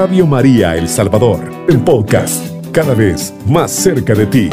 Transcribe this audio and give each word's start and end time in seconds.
Radio 0.00 0.26
María 0.26 0.78
El 0.78 0.88
Salvador, 0.88 1.40
el 1.68 1.84
podcast, 1.84 2.72
cada 2.72 2.94
vez 2.94 3.36
más 3.46 3.70
cerca 3.70 4.14
de 4.14 4.24
ti. 4.24 4.48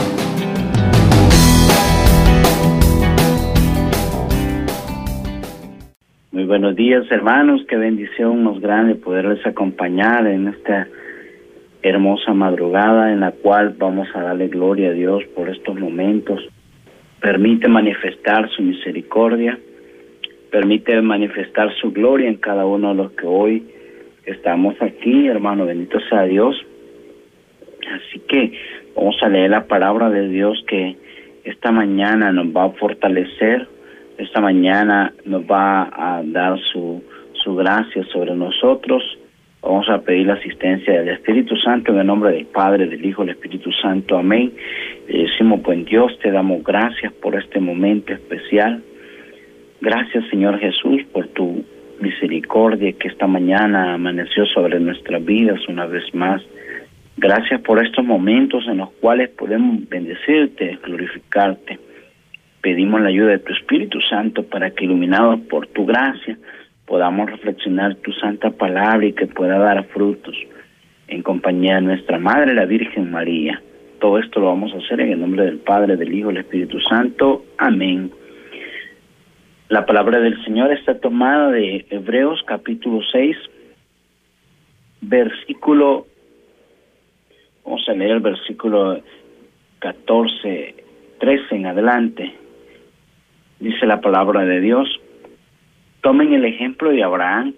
Muy 6.33 6.43
buenos 6.43 6.75
días 6.75 7.09
hermanos, 7.09 7.61
qué 7.69 7.77
bendición 7.77 8.43
más 8.43 8.59
grande 8.59 8.95
poderles 8.95 9.39
acompañar 9.45 10.27
en 10.27 10.49
esta 10.49 10.89
hermosa 11.81 12.33
madrugada 12.33 13.13
en 13.13 13.21
la 13.21 13.31
cual 13.31 13.73
vamos 13.77 14.09
a 14.15 14.23
darle 14.23 14.49
gloria 14.49 14.89
a 14.89 14.93
Dios 14.93 15.23
por 15.33 15.47
estos 15.47 15.79
momentos. 15.79 16.41
Permite 17.21 17.69
manifestar 17.69 18.49
su 18.49 18.63
misericordia, 18.63 19.57
permite 20.51 21.01
manifestar 21.01 21.73
su 21.79 21.93
gloria 21.93 22.27
en 22.27 22.35
cada 22.35 22.65
uno 22.65 22.89
de 22.89 22.95
los 22.95 23.11
que 23.13 23.25
hoy 23.25 23.76
estamos 24.27 24.75
aquí, 24.81 25.27
hermano, 25.27 25.65
bendito 25.65 25.99
sea 26.01 26.23
Dios. 26.23 26.55
Así 27.91 28.19
que 28.27 28.51
vamos 28.95 29.15
a 29.23 29.29
leer 29.29 29.49
la 29.49 29.65
palabra 29.65 30.09
de 30.09 30.27
Dios 30.27 30.63
que 30.67 30.97
esta 31.45 31.71
mañana 31.71 32.31
nos 32.31 32.47
va 32.47 32.65
a 32.65 32.69
fortalecer, 32.71 33.67
esta 34.17 34.41
mañana 34.41 35.13
nos 35.25 35.43
va 35.43 35.89
a 35.91 36.21
dar 36.23 36.59
su, 36.59 37.01
su 37.33 37.55
gracia 37.55 38.03
sobre 38.11 38.35
nosotros. 38.35 39.03
Vamos 39.61 39.89
a 39.89 40.01
pedir 40.01 40.27
la 40.27 40.33
asistencia 40.33 40.99
del 40.99 41.09
Espíritu 41.09 41.55
Santo 41.55 41.93
en 41.93 41.99
el 41.99 42.07
nombre 42.07 42.31
del 42.31 42.45
Padre, 42.45 42.87
del 42.87 43.03
Hijo, 43.03 43.23
del 43.23 43.35
Espíritu 43.35 43.71
Santo. 43.71 44.17
Amén. 44.17 44.51
Le 45.07 45.23
decimos, 45.23 45.61
buen 45.61 45.85
Dios, 45.85 46.17
te 46.19 46.31
damos 46.31 46.63
gracias 46.63 47.13
por 47.13 47.35
este 47.35 47.59
momento 47.59 48.13
especial. 48.13 48.83
Gracias, 49.79 50.25
Señor 50.29 50.59
Jesús, 50.59 51.03
por 51.13 51.27
tu 51.29 51.46
misericordia 52.17 52.93
que 52.93 53.07
esta 53.07 53.27
mañana 53.27 53.93
amaneció 53.93 54.45
sobre 54.47 54.79
nuestras 54.79 55.23
vidas 55.23 55.59
una 55.67 55.85
vez 55.85 56.03
más. 56.13 56.41
Gracias 57.15 57.61
por 57.61 57.83
estos 57.83 58.03
momentos 58.03 58.65
en 58.67 58.77
los 58.77 58.89
cuales 58.93 59.29
podemos 59.29 59.87
bendecirte, 59.89 60.79
glorificarte. 60.83 61.79
Pedimos 62.61 63.01
la 63.01 63.09
ayuda 63.09 63.31
de 63.31 63.39
tu 63.39 63.53
Espíritu 63.53 63.99
Santo 64.01 64.43
para 64.43 64.71
que, 64.71 64.85
iluminados 64.85 65.39
por 65.41 65.67
tu 65.67 65.85
gracia, 65.85 66.37
podamos 66.85 67.29
reflexionar 67.29 67.95
tu 67.95 68.11
santa 68.13 68.49
palabra 68.49 69.05
y 69.05 69.13
que 69.13 69.27
pueda 69.27 69.57
dar 69.59 69.83
frutos 69.85 70.35
en 71.07 71.21
compañía 71.21 71.75
de 71.75 71.81
nuestra 71.81 72.19
Madre, 72.19 72.53
la 72.53 72.65
Virgen 72.65 73.11
María. 73.11 73.61
Todo 73.99 74.19
esto 74.19 74.39
lo 74.39 74.47
vamos 74.47 74.73
a 74.73 74.77
hacer 74.77 75.01
en 75.01 75.13
el 75.13 75.19
nombre 75.19 75.45
del 75.45 75.57
Padre, 75.57 75.97
del 75.97 76.13
Hijo 76.13 76.31
y 76.31 76.35
del 76.35 76.43
Espíritu 76.43 76.79
Santo. 76.81 77.45
Amén. 77.57 78.11
La 79.69 79.85
palabra 79.85 80.21
del 80.21 80.41
Señor 80.45 80.71
está 80.71 80.97
tomada 80.97 81.51
de 81.51 81.85
Hebreos 81.89 82.41
capítulo 82.45 83.01
6, 83.11 83.35
versículo, 85.01 86.07
vamos 87.65 87.83
a 87.89 87.91
leer 87.91 88.11
el 88.11 88.19
versículo 88.21 89.01
14, 89.79 90.73
13 91.19 91.55
en 91.55 91.65
adelante. 91.65 92.33
Dice 93.59 93.85
la 93.85 93.99
palabra 93.99 94.45
de 94.45 94.61
Dios, 94.61 94.87
tomen 95.99 96.31
el 96.31 96.45
ejemplo 96.45 96.89
de 96.91 97.03
Abraham. 97.03 97.53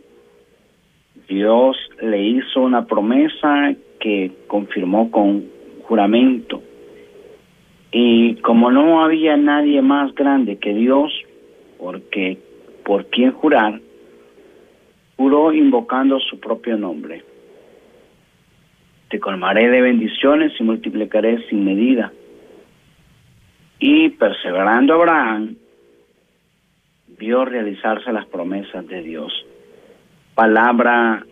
Dios 1.27 1.77
le 2.01 2.23
hizo 2.23 2.61
una 2.61 2.87
promesa 2.87 3.75
que 3.99 4.31
confirmó 4.47 5.11
con 5.11 5.45
juramento. 5.83 6.63
Y 7.91 8.33
como 8.37 8.71
no 8.71 9.03
había 9.03 9.37
nadie 9.37 9.83
más 9.83 10.15
grande 10.15 10.57
que 10.57 10.73
Dios, 10.73 11.11
porque 11.79 12.37
por 12.83 13.05
quien 13.07 13.31
jurar, 13.31 13.79
juró 15.15 15.53
invocando 15.53 16.19
su 16.19 16.39
propio 16.39 16.77
nombre. 16.77 17.23
Te 19.09 19.19
colmaré 19.19 19.69
de 19.69 19.81
bendiciones 19.81 20.53
y 20.59 20.63
multiplicaré 20.63 21.47
sin 21.49 21.65
medida. 21.65 22.11
Y 23.79 24.09
perseverando 24.09 24.93
Abraham, 24.93 25.55
vio 27.17 27.45
realizarse 27.45 28.11
las 28.11 28.25
promesas 28.25 28.85
de 28.87 29.01
Dios. 29.01 29.33
Palabra 30.35 31.25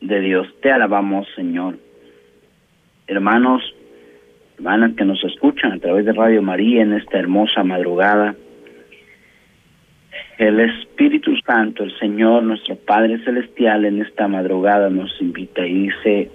de 0.00 0.20
Dios, 0.20 0.48
te 0.60 0.70
alabamos 0.70 1.26
Señor. 1.34 1.78
Hermanos, 3.06 3.62
hermanas 4.56 4.94
que 4.96 5.04
nos 5.04 5.22
escuchan 5.24 5.72
a 5.72 5.78
través 5.78 6.04
de 6.06 6.12
Radio 6.12 6.42
María 6.42 6.82
en 6.82 6.92
esta 6.92 7.18
hermosa 7.18 7.62
madrugada, 7.62 8.34
el 10.38 10.60
Espíritu 10.60 11.34
Santo, 11.46 11.84
el 11.84 11.98
Señor, 11.98 12.42
nuestro 12.42 12.76
Padre 12.76 13.18
Celestial, 13.24 13.86
en 13.86 14.02
esta 14.02 14.28
madrugada 14.28 14.90
nos 14.90 15.10
invita 15.20 15.66
y 15.66 15.88
dice, 15.88 16.30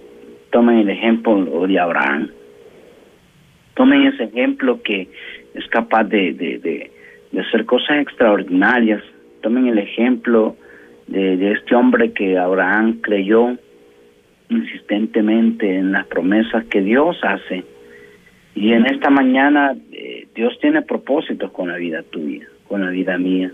tomen 0.49 0.79
el 0.79 0.89
ejemplo 0.89 1.67
de 1.67 1.79
Abraham. 1.79 2.29
Tomen 3.75 4.07
ese 4.07 4.23
ejemplo 4.25 4.81
que 4.81 5.07
es 5.53 5.67
capaz 5.67 6.05
de, 6.05 6.33
de, 6.33 6.59
de, 7.31 7.39
hacer 7.39 7.65
cosas 7.65 8.01
extraordinarias. 8.01 9.03
Tomen 9.41 9.67
el 9.67 9.77
ejemplo 9.77 10.55
de, 11.07 11.51
este 11.51 11.75
hombre 11.75 12.11
que 12.11 12.37
Abraham 12.37 13.01
creyó 13.01 13.55
insistentemente 14.49 15.75
en 15.75 15.91
las 15.91 16.07
promesas 16.07 16.65
que 16.65 16.81
Dios 16.81 17.17
hace. 17.21 17.63
Y 18.55 18.73
en 18.73 18.85
esta 18.87 19.09
mañana 19.09 19.75
eh, 19.91 20.27
Dios 20.35 20.57
tiene 20.59 20.81
propósitos 20.81 21.51
con 21.51 21.69
la 21.69 21.77
vida 21.77 22.03
tuya, 22.03 22.47
con 22.67 22.83
la 22.83 22.89
vida 22.89 23.17
mía. 23.17 23.51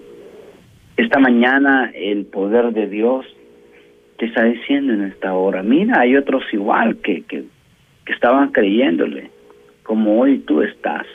Esta 0.97 1.19
mañana 1.19 1.91
el 1.93 2.25
poder 2.25 2.73
de 2.73 2.87
Dios 2.87 3.25
te 4.17 4.25
está 4.25 4.43
diciendo 4.45 4.93
en 4.93 5.03
esta 5.03 5.33
hora, 5.33 5.61
mira, 5.61 5.99
hay 5.99 6.15
otros 6.15 6.43
igual 6.51 6.97
que, 6.97 7.21
que, 7.21 7.45
estaban 8.07 8.51
creyéndole, 8.51 9.29
como 9.83 10.19
hoy 10.19 10.39
tú 10.39 10.63
estás. 10.63 11.05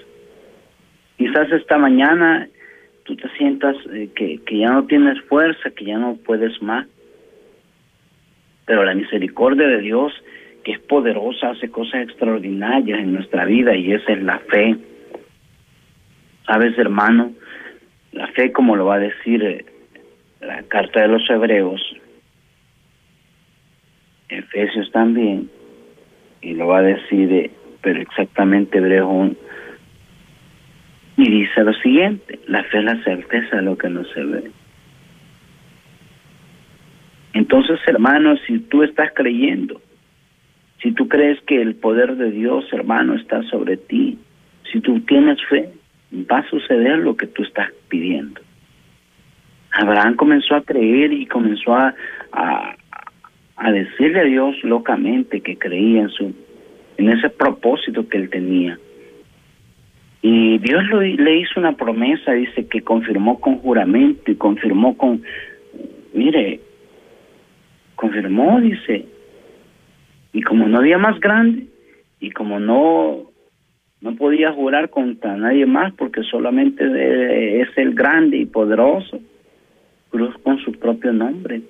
Quizás 1.16 1.50
esta 1.50 1.78
mañana 1.78 2.48
tú 3.04 3.16
te 3.16 3.28
sientas 3.30 3.74
eh, 3.92 4.10
que, 4.14 4.38
que 4.46 4.58
ya 4.58 4.70
no 4.70 4.84
tienes 4.84 5.20
fuerza, 5.22 5.70
que 5.70 5.86
ya 5.86 5.98
no 5.98 6.16
puedes 6.16 6.62
más, 6.62 6.86
pero 8.66 8.84
la 8.84 8.94
misericordia 8.94 9.66
de 9.66 9.80
Dios, 9.80 10.12
que 10.62 10.72
es 10.72 10.78
poderosa, 10.78 11.50
hace 11.50 11.70
cosas 11.70 12.02
extraordinarias 12.02 13.00
en 13.00 13.14
nuestra 13.14 13.46
vida 13.46 13.74
y 13.74 13.92
esa 13.92 14.12
es 14.12 14.22
la 14.22 14.38
fe. 14.38 14.76
Sabes, 16.46 16.78
hermano, 16.78 17.32
la 18.12 18.28
fe, 18.28 18.52
como 18.52 18.76
lo 18.76 18.86
va 18.86 18.96
a 18.96 19.00
decir 19.00 19.42
eh, 19.42 19.64
la 20.42 20.62
carta 20.64 21.02
de 21.02 21.08
los 21.08 21.28
hebreos, 21.30 21.80
Efesios 24.28 24.90
también, 24.90 25.48
y 26.40 26.54
lo 26.54 26.66
va 26.66 26.78
a 26.78 26.82
decir, 26.82 27.32
eh, 27.32 27.50
pero 27.80 28.00
exactamente 28.00 28.78
Hebreo 28.78 29.08
1, 29.08 29.34
y 31.18 31.30
dice 31.30 31.62
lo 31.62 31.72
siguiente, 31.74 32.40
la 32.48 32.64
fe 32.64 32.78
es 32.78 32.84
la 32.84 33.02
certeza 33.04 33.56
de 33.56 33.62
lo 33.62 33.78
que 33.78 33.88
no 33.88 34.04
se 34.04 34.24
ve. 34.24 34.50
Entonces, 37.34 37.78
hermano, 37.86 38.36
si 38.46 38.58
tú 38.58 38.82
estás 38.82 39.10
creyendo, 39.14 39.80
si 40.82 40.92
tú 40.92 41.08
crees 41.08 41.40
que 41.42 41.62
el 41.62 41.76
poder 41.76 42.16
de 42.16 42.30
Dios, 42.30 42.64
hermano, 42.72 43.14
está 43.14 43.42
sobre 43.44 43.76
ti, 43.76 44.18
si 44.70 44.80
tú 44.80 45.00
tienes 45.00 45.38
fe, 45.48 45.70
va 46.30 46.38
a 46.38 46.50
suceder 46.50 46.98
lo 46.98 47.16
que 47.16 47.26
tú 47.26 47.42
estás 47.42 47.70
pidiendo. 47.88 48.40
Abraham 49.72 50.16
comenzó 50.16 50.54
a 50.54 50.62
creer 50.62 51.12
y 51.12 51.26
comenzó 51.26 51.74
a, 51.74 51.94
a, 52.32 53.72
decirle 53.72 54.20
a 54.20 54.24
Dios 54.24 54.56
locamente 54.64 55.40
que 55.40 55.56
creía 55.56 56.02
en 56.02 56.08
su 56.10 56.34
en 56.98 57.08
ese 57.08 57.30
propósito 57.30 58.06
que 58.06 58.18
él 58.18 58.28
tenía. 58.28 58.78
Y 60.20 60.58
Dios 60.58 60.84
lo, 60.88 61.00
le 61.00 61.38
hizo 61.38 61.58
una 61.58 61.72
promesa, 61.72 62.32
dice 62.32 62.68
que 62.68 62.82
confirmó 62.82 63.40
con 63.40 63.58
juramento 63.58 64.30
y 64.30 64.36
confirmó 64.36 64.96
con, 64.96 65.22
mire, 66.12 66.60
confirmó, 67.96 68.60
dice, 68.60 69.06
y 70.32 70.42
como 70.42 70.68
no 70.68 70.78
había 70.78 70.98
más 70.98 71.18
grande, 71.18 71.66
y 72.20 72.30
como 72.30 72.60
no 72.60 73.32
no 74.02 74.16
podía 74.16 74.52
jurar 74.52 74.90
contra 74.90 75.36
nadie 75.36 75.64
más 75.64 75.92
porque 75.94 76.22
solamente 76.24 77.60
es 77.62 77.68
el 77.76 77.94
grande 77.94 78.36
y 78.36 78.46
poderoso, 78.46 79.20
cruz 80.12 80.36
con 80.44 80.58
su 80.58 80.72
propio 80.72 81.12
nombre, 81.12 81.62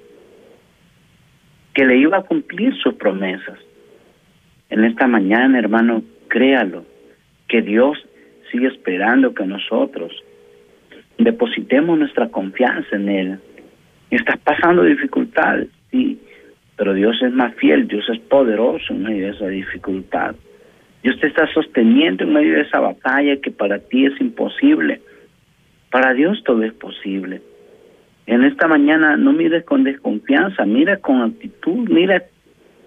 que 1.72 1.86
le 1.86 1.96
iba 1.96 2.18
a 2.18 2.22
cumplir 2.22 2.74
sus 2.76 2.94
promesas. 2.94 3.58
En 4.68 4.84
esta 4.84 5.06
mañana, 5.06 5.58
hermano, 5.58 6.02
créalo, 6.28 6.84
que 7.48 7.62
Dios 7.62 7.96
sigue 8.50 8.66
esperando 8.66 9.32
que 9.32 9.46
nosotros 9.46 10.12
depositemos 11.18 11.98
nuestra 11.98 12.28
confianza 12.28 12.96
en 12.96 13.08
Él. 13.08 13.38
Estás 14.10 14.38
pasando 14.40 14.82
dificultades, 14.82 15.68
sí, 15.90 16.18
pero 16.76 16.94
Dios 16.94 17.16
es 17.22 17.32
más 17.32 17.54
fiel, 17.54 17.86
Dios 17.86 18.04
es 18.10 18.18
poderoso 18.18 18.92
en 18.92 19.04
medio 19.04 19.26
de 19.26 19.32
esa 19.32 19.48
dificultad. 19.48 20.34
Dios 21.02 21.18
te 21.20 21.28
está 21.28 21.46
sosteniendo 21.52 22.24
en 22.24 22.32
medio 22.32 22.54
de 22.54 22.62
esa 22.62 22.80
batalla 22.80 23.36
que 23.36 23.50
para 23.50 23.78
ti 23.78 24.06
es 24.06 24.20
imposible. 24.20 25.00
Para 25.90 26.12
Dios 26.14 26.42
todo 26.44 26.62
es 26.62 26.72
posible. 26.72 27.40
En 28.26 28.44
esta 28.44 28.68
mañana 28.68 29.16
no 29.16 29.32
mires 29.32 29.64
con 29.64 29.84
desconfianza, 29.84 30.64
mira 30.64 30.98
con 30.98 31.22
actitud, 31.22 31.88
mira 31.88 32.22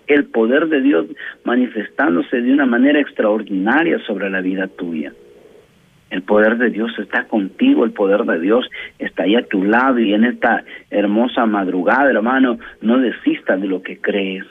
el 0.07 0.25
poder 0.25 0.67
de 0.67 0.81
Dios 0.81 1.07
manifestándose 1.43 2.41
de 2.41 2.53
una 2.53 2.65
manera 2.65 2.99
extraordinaria 2.99 3.99
sobre 4.05 4.29
la 4.29 4.41
vida 4.41 4.67
tuya. 4.67 5.11
El 6.09 6.21
poder 6.21 6.57
de 6.57 6.69
Dios 6.69 6.91
está 6.99 7.25
contigo, 7.25 7.83
el 7.83 7.91
poder 7.91 8.23
de 8.23 8.39
Dios 8.39 8.69
está 8.99 9.23
ahí 9.23 9.35
a 9.35 9.45
tu 9.45 9.63
lado 9.63 9.99
y 9.99 10.13
en 10.13 10.23
esta 10.23 10.63
hermosa 10.89 11.45
madrugada, 11.45 12.09
hermano, 12.09 12.59
no 12.81 12.99
desistas 12.99 13.59
de 13.59 13.67
lo 13.67 13.81
que 13.81 13.97
crees. 13.99 14.45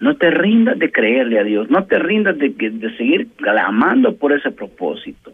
No 0.00 0.16
te 0.16 0.30
rindas 0.30 0.78
de 0.78 0.90
creerle 0.90 1.38
a 1.38 1.44
Dios, 1.44 1.70
no 1.70 1.84
te 1.84 1.98
rindas 1.98 2.38
de, 2.38 2.48
de 2.48 2.96
seguir 2.96 3.28
clamando 3.36 4.16
por 4.16 4.32
ese 4.32 4.50
propósito. 4.50 5.32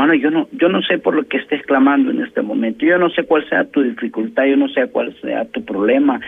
Hermano, 0.00 0.14
yo 0.14 0.30
no, 0.30 0.48
yo 0.52 0.70
no 0.70 0.80
sé 0.80 0.96
por 0.96 1.14
lo 1.14 1.28
que 1.28 1.36
estés 1.36 1.62
clamando 1.66 2.10
en 2.10 2.22
este 2.22 2.40
momento, 2.40 2.86
yo 2.86 2.96
no 2.96 3.10
sé 3.10 3.24
cuál 3.24 3.46
sea 3.50 3.66
tu 3.66 3.82
dificultad, 3.82 4.44
yo 4.46 4.56
no 4.56 4.66
sé 4.70 4.86
cuál 4.86 5.14
sea 5.20 5.44
tu 5.44 5.62
problema, 5.62 6.18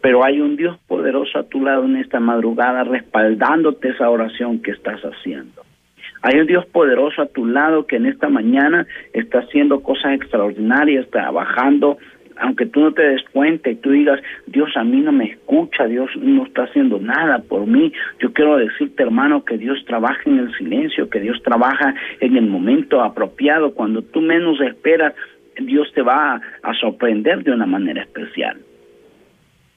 pero 0.00 0.24
hay 0.24 0.40
un 0.40 0.56
Dios 0.56 0.76
poderoso 0.88 1.38
a 1.38 1.44
tu 1.44 1.64
lado 1.64 1.84
en 1.84 1.94
esta 1.94 2.18
madrugada 2.18 2.82
respaldándote 2.82 3.90
esa 3.90 4.10
oración 4.10 4.60
que 4.60 4.72
estás 4.72 5.00
haciendo. 5.02 5.62
Hay 6.22 6.40
un 6.40 6.48
Dios 6.48 6.66
poderoso 6.66 7.22
a 7.22 7.26
tu 7.26 7.46
lado 7.46 7.86
que 7.86 7.96
en 7.96 8.06
esta 8.06 8.28
mañana 8.28 8.84
está 9.12 9.38
haciendo 9.38 9.80
cosas 9.80 10.14
extraordinarias, 10.14 11.08
trabajando, 11.10 11.98
aunque 12.40 12.66
tú 12.66 12.80
no 12.80 12.92
te 12.92 13.02
des 13.02 13.22
cuenta 13.32 13.70
y 13.70 13.76
tú 13.76 13.90
digas, 13.90 14.20
Dios 14.46 14.70
a 14.76 14.84
mí 14.84 15.00
no 15.00 15.12
me 15.12 15.24
escucha, 15.26 15.86
Dios 15.86 16.10
no 16.16 16.44
está 16.44 16.64
haciendo 16.64 16.98
nada 16.98 17.38
por 17.38 17.66
mí. 17.66 17.92
Yo 18.20 18.32
quiero 18.32 18.56
decirte, 18.56 19.02
hermano, 19.02 19.44
que 19.44 19.58
Dios 19.58 19.78
trabaja 19.86 20.22
en 20.26 20.38
el 20.38 20.54
silencio, 20.56 21.08
que 21.10 21.20
Dios 21.20 21.40
trabaja 21.42 21.94
en 22.20 22.36
el 22.36 22.46
momento 22.46 23.02
apropiado. 23.02 23.74
Cuando 23.74 24.02
tú 24.02 24.20
menos 24.20 24.60
esperas, 24.60 25.14
Dios 25.58 25.92
te 25.94 26.02
va 26.02 26.40
a 26.62 26.74
sorprender 26.74 27.44
de 27.44 27.52
una 27.52 27.66
manera 27.66 28.02
especial. 28.02 28.58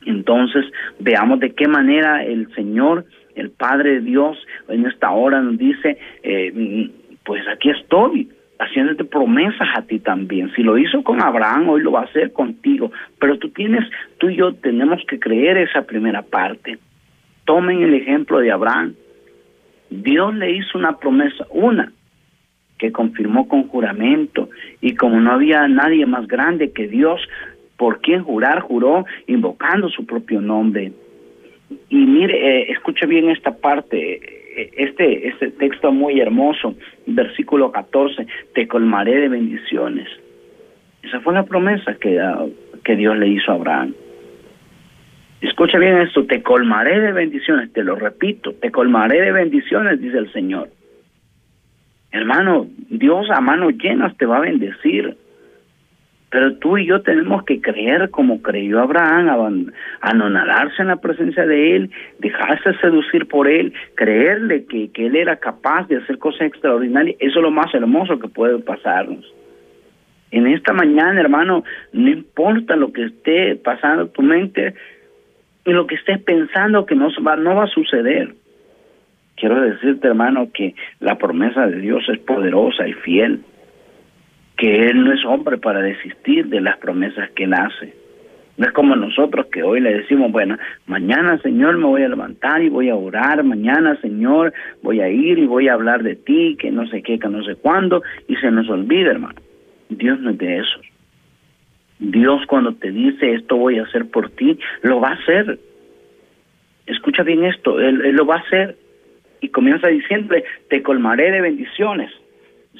Entonces, 0.06 0.65
veamos 1.00 1.39
de 1.39 1.51
qué 1.51 1.68
manera 1.68 2.24
el 2.24 2.54
Señor 2.56 3.06
el 3.36 3.50
Padre 3.50 4.01
Dios 4.01 4.38
en 4.69 4.86
esta 4.86 5.12
hora 5.12 5.42
nos 5.42 5.57
dice, 5.57 5.98
eh, 6.21 6.89
pues 7.25 7.42
aquí 7.48 7.69
estoy 7.71 8.30
haciéndote 8.60 9.04
promesas 9.04 9.68
a 9.76 9.82
ti 9.82 10.00
también. 10.00 10.52
Si 10.56 10.64
lo 10.64 10.78
hizo 10.78 11.04
con 11.04 11.22
Abraham, 11.22 11.70
hoy 11.70 11.82
lo 11.82 11.92
va 11.92 12.02
a 12.02 12.06
hacer 12.06 12.32
contigo. 12.32 12.92
Pero 13.20 13.38
tú 13.38 13.50
tienes, 13.50 13.88
tú 14.18 14.30
y 14.30 14.38
yo 14.38 14.54
tenemos 14.54 15.02
que 15.08 15.20
creer 15.20 15.58
esa 15.58 15.84
primera 15.84 16.22
parte. 16.22 16.78
Tomen 17.46 17.82
el 17.82 17.94
ejemplo 17.94 18.40
de 18.40 18.52
Abraham. 18.52 18.96
Dios 19.90 20.34
le 20.36 20.52
hizo 20.52 20.78
una 20.78 20.98
promesa, 20.98 21.46
una, 21.50 21.92
que 22.78 22.92
confirmó 22.92 23.48
con 23.48 23.68
juramento, 23.68 24.50
y 24.82 24.96
como 24.96 25.20
no 25.20 25.32
había 25.32 25.68
nadie 25.68 26.06
más 26.06 26.28
grande 26.28 26.72
que 26.72 26.88
Dios, 26.88 27.22
por 27.78 28.02
quien 28.02 28.24
jurar, 28.24 28.62
juró 28.62 29.06
invocando 29.28 29.90
su 29.90 30.06
propio 30.06 30.42
nombre. 30.42 30.94
Y 31.90 31.98
mire, 31.98 32.36
eh, 32.36 32.72
escuche 32.72 33.06
bien 33.06 33.30
esta 33.30 33.56
parte, 33.56 34.43
este, 34.56 35.28
este 35.28 35.52
texto 35.52 35.92
muy 35.92 36.20
hermoso, 36.20 36.76
versículo 37.08 37.72
14, 37.72 38.28
te 38.54 38.68
colmaré 38.68 39.20
de 39.20 39.30
bendiciones. 39.30 40.08
Esa 41.02 41.20
fue 41.20 41.34
la 41.34 41.44
promesa 41.44 41.96
que, 41.96 42.20
ah, 42.20 42.46
que 42.84 42.96
Dios 42.96 43.18
le 43.18 43.28
hizo 43.28 43.52
a 43.52 43.56
Abraham. 43.56 43.94
Escucha 45.42 45.78
bien 45.78 45.98
esto, 45.98 46.26
te 46.26 46.42
colmaré 46.42 47.02
de 47.02 47.12
bendiciones, 47.12 47.72
te 47.74 47.84
lo 47.84 47.96
repito, 47.96 48.54
te 48.54 48.72
colmaré 48.72 49.20
de 49.22 49.32
bendiciones, 49.34 50.00
dice 50.00 50.18
el 50.18 50.32
Señor. 50.32 50.70
Hermano, 52.12 52.68
Dios 52.90 53.30
a 53.30 53.42
manos 53.42 53.74
llenas 53.78 54.16
te 54.18 54.26
va 54.26 54.38
a 54.38 54.42
bendecir. 54.42 55.18
Pero 56.34 56.56
tú 56.56 56.80
y 56.80 56.88
yo 56.88 57.00
tenemos 57.04 57.44
que 57.44 57.62
creer 57.62 58.10
como 58.10 58.42
creyó 58.42 58.80
Abraham, 58.80 59.68
anonarse 60.02 60.82
en 60.82 60.88
la 60.88 60.96
presencia 60.96 61.46
de 61.46 61.76
Él, 61.76 61.92
dejarse 62.18 62.74
seducir 62.82 63.28
por 63.28 63.48
Él, 63.48 63.72
creerle 63.94 64.66
que, 64.66 64.90
Él 64.96 65.16
era 65.16 65.36
capaz 65.36 65.88
de 65.90 65.98
hacer 65.98 66.18
cosas 66.18 66.48
extraordinarias. 66.48 67.18
Eso 67.20 67.38
es 67.38 67.44
lo 67.44 67.52
más 67.52 67.72
hermoso 67.76 68.18
que 68.18 68.28
puede 68.30 68.58
pasarnos. 68.58 69.32
En 70.32 70.48
esta 70.48 70.74
mañana, 70.74 71.22
hermano, 71.22 71.64
no 71.92 72.10
importa 72.10 72.76
lo 72.76 72.92
que 72.92 73.04
esté 73.04 73.56
pasando 73.58 74.06
en 74.06 74.10
tu 74.10 74.24
mente 74.24 74.74
y 75.66 75.72
lo 75.72 75.86
que 75.86 75.94
estés 75.94 76.20
pensando 76.24 76.88
que 76.88 76.96
no 76.96 77.12
va 77.22 77.64
a 77.66 77.68
suceder. 77.68 78.34
Quiero 79.36 79.62
decirte, 79.62 80.08
hermano, 80.08 80.50
que 80.52 80.74
la 81.00 81.16
promesa 81.16 81.68
de 81.68 81.80
Dios 81.80 82.04
es 82.10 82.18
poderosa 82.18 82.88
y 82.88 82.94
fiel 82.94 83.44
que 84.58 84.88
Él 84.88 85.04
no 85.04 85.14
es 85.14 85.26
hombre 85.26 85.58
para 85.58 85.82
desistir 85.82 86.48
de 86.48 86.62
las 86.62 86.78
promesas 86.78 87.30
que 87.32 87.46
Él 87.46 87.54
hace. 87.54 87.94
No 88.56 88.68
es 88.68 88.72
como 88.74 88.96
nosotros 88.96 89.48
que 89.48 89.64
hoy 89.64 89.80
le 89.80 89.94
decimos, 89.94 90.32
bueno, 90.32 90.58
mañana 90.86 91.40
Señor 91.40 91.78
me 91.78 91.86
voy 91.86 92.04
a 92.04 92.10
levantar 92.10 92.62
y 92.62 92.70
voy 92.70 92.90
a 92.90 92.96
orar, 92.96 93.44
mañana 93.44 94.00
Señor 94.00 94.54
voy 94.84 95.02
a 95.02 95.10
ir 95.10 95.40
y 95.40 95.48
voy 95.48 95.68
a 95.68 95.74
hablar 95.74 96.04
de 96.04 96.16
ti, 96.16 96.56
que 96.60 96.72
no 96.72 96.88
sé 96.88 97.02
qué, 97.02 97.18
que 97.18 97.30
no 97.30 97.44
sé 97.44 97.56
cuándo, 97.56 98.04
y 98.28 98.36
se 98.36 98.52
nos 98.52 98.70
olvida, 98.70 99.12
hermano. 99.12 99.42
Dios 99.90 100.20
no 100.20 100.32
es 100.32 100.38
de 100.38 100.58
eso. 100.60 100.80
Dios 101.98 102.46
cuando 102.48 102.74
te 102.76 102.92
dice 102.92 103.34
esto 103.34 103.58
voy 103.58 103.80
a 103.80 103.84
hacer 103.84 104.10
por 104.12 104.30
ti, 104.30 104.60
lo 104.84 105.00
va 105.00 105.10
a 105.10 105.14
hacer. 105.14 105.58
Escucha 106.86 107.24
bien 107.24 107.46
esto, 107.46 107.80
Él, 107.80 107.98
lo 108.16 108.26
va 108.26 108.36
a 108.36 108.40
hacer. 108.40 108.78
Y 109.42 109.50
comienza 109.50 109.88
diciéndole, 109.88 110.44
te 110.70 110.84
colmaré 110.84 111.32
de 111.32 111.42
bendiciones 111.42 112.12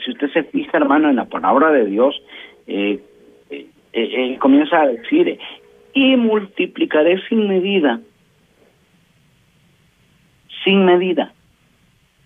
si 0.04 0.12
usted 0.12 0.30
se 0.31 0.44
fija, 0.44 0.78
hermano, 0.78 1.10
en 1.10 1.16
la 1.16 1.25
palabra 1.25 1.72
de 1.72 1.86
Dios, 1.86 2.22
eh, 2.68 3.00
eh, 3.50 3.68
eh 3.94 4.38
comienza 4.40 4.81
a 4.81 4.88
decir, 4.88 5.38
y 5.94 6.16
multiplicaré 6.16 7.22
sin 7.30 7.48
medida, 7.48 8.00
sin 10.63 10.86
medida. 10.86 11.34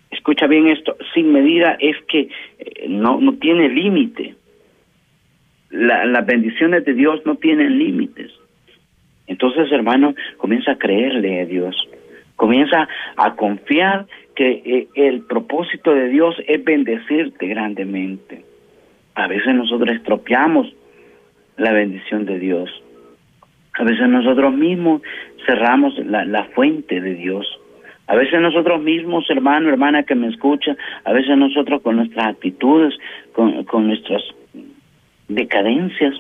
Escucha 0.10 0.48
bien 0.48 0.68
esto, 0.68 0.96
sin 1.14 1.32
medida 1.34 1.78
es 1.80 1.98
que 2.08 2.30
eh, 2.60 2.86
no, 2.88 3.20
no 3.20 3.34
tiene 3.34 3.70
límite. 3.70 4.36
La, 5.70 6.06
las 6.06 6.26
bendiciones 6.26 6.86
de 6.86 6.94
Dios 6.94 7.22
no 7.26 7.36
tienen 7.36 7.78
límites. 7.78 8.32
Entonces, 9.28 9.70
hermano, 9.72 10.16
comienza 10.38 10.72
a 10.72 10.78
creerle 10.78 11.42
a 11.42 11.46
Dios. 11.46 11.76
Comienza 12.38 12.88
a 13.18 13.36
confiar 13.36 14.08
que 14.38 14.62
eh, 14.64 14.88
el 14.94 15.22
propósito 15.22 15.96
de 15.96 16.10
Dios 16.10 16.36
es 16.48 16.64
bendecirte 16.64 17.48
grandemente. 17.48 18.46
A 19.16 19.26
veces 19.26 19.56
nosotros 19.56 19.96
estropeamos 19.96 20.72
la 21.58 21.72
bendición 21.72 22.26
de 22.26 22.38
Dios. 22.38 22.70
A 23.80 23.84
veces 23.84 24.08
nosotros 24.08 24.54
mismos 24.54 25.02
cerramos 25.48 25.98
la, 26.06 26.24
la 26.24 26.44
fuente 26.46 27.02
de 27.02 27.16
Dios. 27.16 27.48
A 28.06 28.16
veces 28.16 28.40
nosotros 28.40 28.80
mismos, 28.80 29.28
hermano, 29.32 29.70
hermana 29.70 30.04
que 30.04 30.14
me 30.14 30.28
escucha, 30.28 30.78
a 31.04 31.14
veces 31.14 31.36
nosotros 31.36 31.82
con 31.82 31.96
nuestras 31.96 32.28
actitudes, 32.28 32.94
con, 33.34 33.64
con 33.64 33.88
nuestras 33.88 34.22
decadencias, 35.28 36.14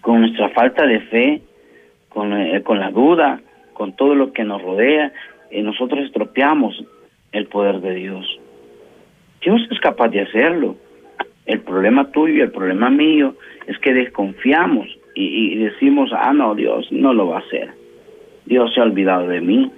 con 0.00 0.22
nuestra 0.22 0.48
falta 0.48 0.84
de 0.88 1.00
fe, 1.02 1.42
con, 2.08 2.32
eh, 2.32 2.62
con 2.64 2.80
la 2.80 2.90
duda, 2.90 3.40
con 3.74 3.94
todo 3.94 4.16
lo 4.16 4.32
que 4.32 4.42
nos 4.42 4.60
rodea, 4.60 5.12
eh, 5.52 5.62
nosotros 5.62 6.04
estropeamos 6.04 6.82
el 7.32 7.46
poder 7.46 7.80
de 7.80 7.94
Dios. 7.94 8.26
Dios 9.42 9.60
es 9.70 9.80
capaz 9.80 10.08
de 10.08 10.20
hacerlo. 10.20 10.76
El 11.46 11.60
problema 11.60 12.10
tuyo 12.10 12.34
y 12.34 12.40
el 12.40 12.52
problema 12.52 12.90
mío 12.90 13.34
es 13.66 13.78
que 13.78 13.92
desconfiamos 13.92 14.86
y, 15.14 15.56
decimos, 15.56 16.10
ah, 16.14 16.32
no, 16.32 16.54
Dios 16.54 16.90
no 16.90 17.12
lo 17.12 17.28
va 17.28 17.38
a 17.38 17.40
hacer. 17.40 17.70
Dios 18.46 18.72
se 18.72 18.80
ha 18.80 18.84
olvidado 18.84 19.28
de 19.28 19.40
mí. 19.40 19.70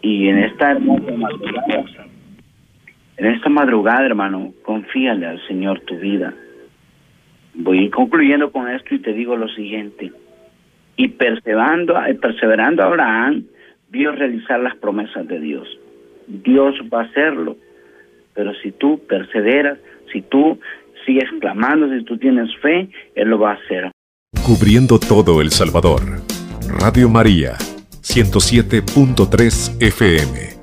Y 0.00 0.28
en 0.28 0.38
esta 0.38 0.72
hermosa 0.72 1.12
madrugada, 1.12 1.84
en 3.16 3.26
esta 3.26 3.48
madrugada, 3.48 4.04
hermano, 4.04 4.52
confíale 4.62 5.26
al 5.26 5.46
Señor 5.46 5.80
tu 5.80 5.96
vida. 5.96 6.34
Voy 7.54 7.88
concluyendo 7.90 8.50
con 8.50 8.68
esto 8.68 8.94
y 8.94 8.98
te 8.98 9.12
digo 9.12 9.36
lo 9.36 9.48
siguiente. 9.48 10.12
Y 10.96 11.08
perseverando, 11.08 11.94
perseverando 12.20 12.82
Abraham, 12.82 13.44
vio 13.90 14.12
realizar 14.12 14.60
las 14.60 14.76
promesas 14.76 15.26
de 15.28 15.40
Dios. 15.40 15.78
Dios 16.26 16.74
va 16.92 17.02
a 17.02 17.04
hacerlo. 17.04 17.56
Pero 18.34 18.52
si 18.62 18.72
tú 18.72 19.00
perseveras, 19.08 19.78
si 20.12 20.22
tú 20.22 20.58
sigues 21.06 21.28
clamando, 21.40 21.88
si 21.88 22.04
tú 22.04 22.18
tienes 22.18 22.50
fe, 22.60 22.88
Él 23.14 23.28
lo 23.28 23.38
va 23.38 23.52
a 23.52 23.54
hacer. 23.54 23.90
Cubriendo 24.44 24.98
todo 24.98 25.40
El 25.40 25.50
Salvador. 25.50 26.02
Radio 26.80 27.08
María, 27.08 27.54
107.3 28.02 29.80
FM. 29.80 30.53